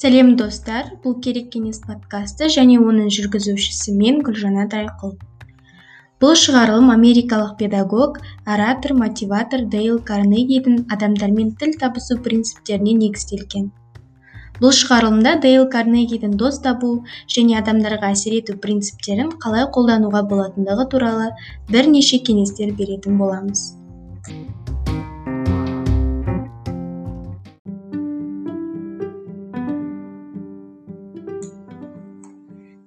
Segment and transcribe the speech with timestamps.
[0.00, 0.90] сәлем достар.
[1.04, 5.14] Бұл керек кеңес подкасты және оның жүргізушісі мен гүлжанат айқұл.
[6.22, 8.18] Бұл шығарылым америкалық педагог
[8.56, 13.72] оратор мотиватор дейл карнегидің адамдармен тіл табысу принциптеріне негізделген
[14.62, 16.90] бұл шығарылымда дейл карнегидің дос табу
[17.36, 21.30] және адамдарға әсер ету принциптерін қалай қолдануға болатындығы туралы
[21.70, 23.64] бірнеше кеңестер беретін боламыз.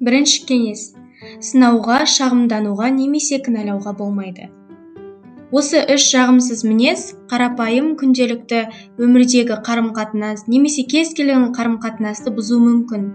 [0.07, 0.91] Бірінші кеңес.
[1.43, 4.48] Сынауға шағымдануға немесе кінәлауға болмайды.
[5.48, 8.65] Осы үш жағымсыз мінез қарапайым күнделікті
[8.99, 13.07] өмірдегі қарым қатынас немесе кез келген қарым қатынасты бұзуы мүмкін.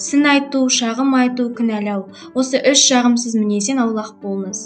[0.00, 4.62] Сын айту шағым айту кінәлау осы үш жағымсыз мінезден аулақ болыңыз.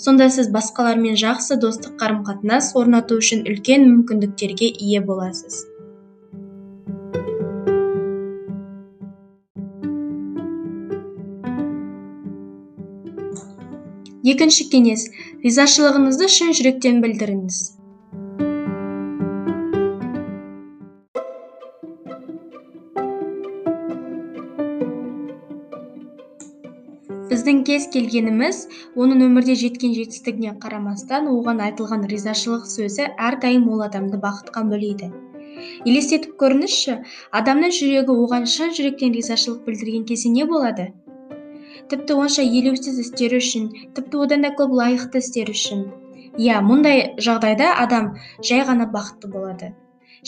[0.00, 5.66] Сонда сіз басқалармен жақсы достық қарым қатынас орнату үшін үлкен мүмкіндіктерге ие боласыз.
[14.34, 15.08] Екінші кеңес.
[15.46, 17.58] Ризашылығыңызды шын жүректен білдіріңіз.
[27.28, 28.58] Біздің кез келгеніміз
[28.98, 35.10] оның өмірде жеткен жетістігіне қарамастан оған айтылған ризашылық сөзі әрдайым ол адамды бақытқа бөлейді.
[35.84, 36.96] Елестетіп көріңізші
[37.40, 40.88] адамның жүрегі оған шын жүректен ризашылық білдірген кезде не болады?
[41.90, 45.84] Тіпті онша елеусіз істері үшін тіпті одан да көп лайықты істері үшін.
[46.38, 48.10] Иә мұндай жағдайда адам
[48.48, 49.72] жай ғана бақытты болады.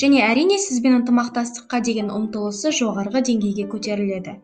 [0.01, 4.37] Және әрине сізбен ынтымақтастыққа деген ұмтылысы жоғарғы деңгейге көтеріледі.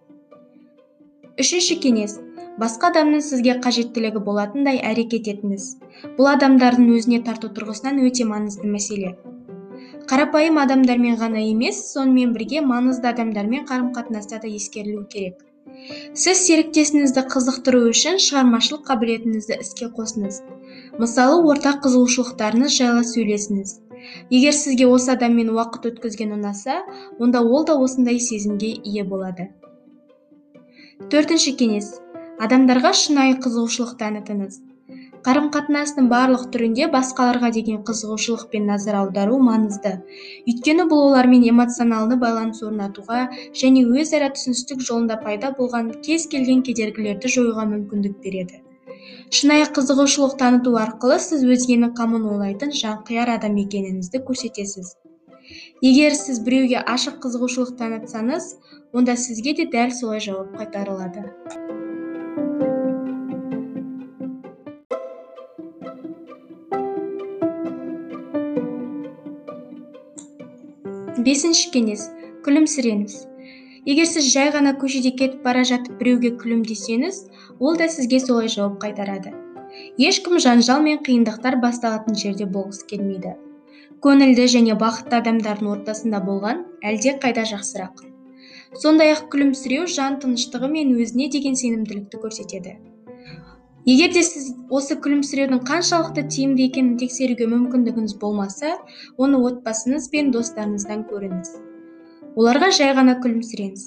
[1.42, 2.18] Үшінші кеңес.
[2.60, 5.64] Басқа адамның сізге қажеттілігі болатындай әрекет етіңіз.
[6.18, 9.10] Бұл адамдардың өзіне тарту тұрғысынан өте маңызды мәселе.
[10.10, 15.42] Қарапайым адамдармен ғана емес сонымен бірге маңызды адамдармен қарым қатынаста да ескерілу керек.
[16.16, 20.40] Сіз серіктесіңізді қызықтыру үшін шығармашылық қабілетіңізді іске қосыңыз.
[21.02, 23.74] Мысалы ортақ қызығушылықтарыңыз жайлы сөйлесіңіз.
[24.30, 26.82] Егер сізге осы адаммен уақыт өткізген ұнаса
[27.18, 29.50] онда ол да осындай сезімге ие болады.
[31.12, 31.92] Төртінші кеңес.
[32.42, 34.60] Адамдарға шынайы қызығушылық танытыңыз.
[35.26, 39.96] Қарым қатынастың барлық түрінде басқаларға деген қызығушылық пен назар аудару маңызды.
[40.46, 43.24] Өйткені бұл олармен эмоционалды байланыс орнатуға
[43.62, 48.62] және өзара түсіністік жолында пайда болған кез келген кедергілерді жоюға мүмкіндік береді.
[49.34, 54.94] Шынайы қызығушылық таныту арқылы сіз өзгенің қамын ойлайтын жанқияр адам екеніңізді көрсетесіз.
[55.82, 58.52] Егер сіз біреуге ашық қызығушылық танытсаңыз
[58.94, 61.26] онда сізге де дәл солай жауап қайтарылады.
[71.24, 72.02] Бесінші кеңес
[72.44, 73.14] күлімсіреңіз.
[73.88, 77.20] Егер сіз жай ғана көшеде кетіп бара жатып біреуге күлімдесеңіз
[77.60, 79.32] ол да сізге солай жауап қайтарады.
[79.98, 83.36] Ешкім жанжал мен қиындықтар басталатын жерде болғысы келмейді.
[84.04, 88.04] Көңілді және бақытты адамдардың ортасында болған әлде қайда жақсырақ.
[88.82, 92.76] Сондай ақ күлімсіреу жан тыныштығы мен өзіне деген сенімділікті көрсетеді.
[93.86, 98.72] Егер де сіз осы күлімсіреудің қаншалықты тиімді екенін тексеруге мүмкіндігіңіз болмаса
[99.22, 101.52] оны отбасыңыз бен достарыңыздан көріңіз.
[102.34, 103.86] Оларға жай ғана күлімсіреңіз.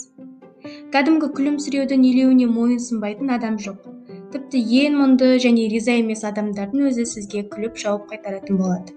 [0.96, 3.84] Кәдімгі күлімсіреудің елеуіне мойынсұнбайтын адам жоқ.
[4.32, 8.96] Тіпті ең мұңды және риза емес адамдардың өзі сізге күліп жауап қайтаратын болады.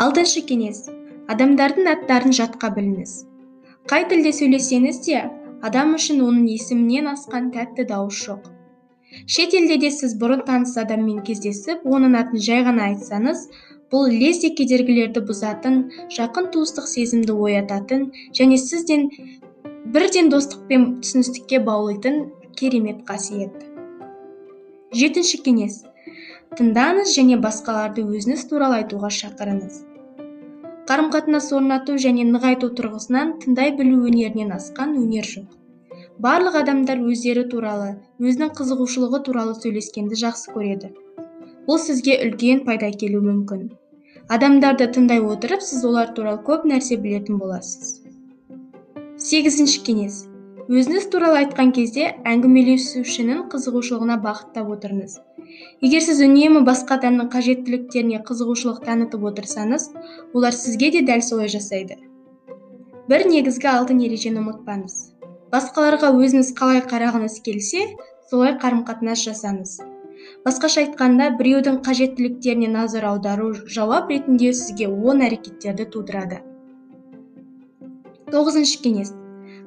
[0.00, 0.86] Алтыншы кеңес.
[1.28, 3.18] Адамдардың аттарын жатқа біліңіз.
[3.90, 5.26] Қай тілде сөйлессеңіз де
[5.60, 8.54] адам үшін оның есімінен асқан тәтті дауыс жоқ.
[9.26, 13.44] Шет елде де сіз бұрын таныс адаммен кездесіп оның атын жай ғана айтсаңыз
[13.92, 15.78] бұл лезде кедергілерді бұзатын
[16.16, 18.08] жақын туыстық сезімді оятатын
[18.40, 19.08] және сізден
[19.94, 22.26] бірден достық пен түсіністікке баулитын
[22.60, 23.54] керемет қасиет.
[25.00, 25.82] Жетінші кеңес.
[26.58, 29.84] Тыңдаңыз және басқаларды өзіңіз туралы айтуға шақырыңыз.
[30.88, 35.57] Қарым қатынас орнату және нығайту тұрғысынан тыңдай білу өнерінен асқан өнер жоқ.
[36.24, 40.88] Барлық адамдар өздері туралы өзінің қызығушылығы туралы сөйлескенді жақсы көреді.
[41.68, 43.68] Бұл сізге үлкен пайда әкелуі мүмкін.
[44.34, 47.92] Адамдарды тыңдай отырып сіз олар туралы көп нәрсе білетін боласыз.
[49.28, 50.16] Сегізінші кеңес.
[50.68, 55.14] Өзіңіз туралы айтқан кезде әңгімелесушінің қызығушылығына бағыттап отырыңыз.
[55.86, 59.86] Егер сіз үнемі басқа адамның қажеттіліктеріне қызығушылық танытып отырсаңыз
[60.34, 61.96] олар сізге де дәл солай жасайды.
[63.08, 64.98] Бір негізгі алтын ережені ұмытпаңыз.
[65.52, 67.84] Басқаларға өзіңіз қалай қарағыңыз келсе
[68.30, 69.78] солай қарым қатынас жасаңыз.
[70.44, 76.42] Басқаша айтқанда біреудің қажеттіліктеріне назар аудару жауап ретінде сізге оң әрекеттерді тудырады.
[78.32, 79.14] Тоғызыншы кеңес.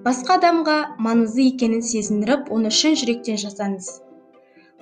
[0.05, 3.89] Басқа адамға маңызды екенін сезіндіріп оны шын жүректен жасаңыз.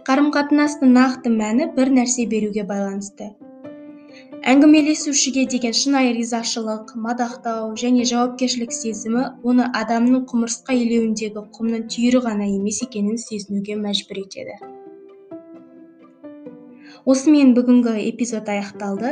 [0.08, 3.34] Қарым қатынастың нақты мәні бір нәрсе беруге байланысты.
[4.48, 12.48] Әңгімелесушіге деген шынайы ризашылық мадақтау және жауапкершілік сезімі оны адамның құмырсқа илеуіндегі құмның түйірі ғана
[12.48, 14.56] емес екенін сезінуге мәжбүр етеді.
[17.10, 19.12] Осымен бүгінгі эпизод аяқталды.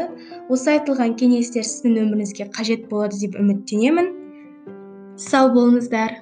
[0.53, 4.11] Осы айтылған кеңестер сіздің өміріңізге қажет болады деп үміттенемін.
[5.17, 6.21] Сау болыңыздар.